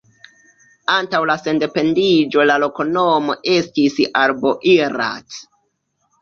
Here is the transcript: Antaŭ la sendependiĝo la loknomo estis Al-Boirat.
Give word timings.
Antaŭ 0.93 1.19
la 1.31 1.35
sendependiĝo 1.41 2.45
la 2.51 2.55
loknomo 2.63 3.37
estis 3.57 4.01
Al-Boirat. 4.23 5.39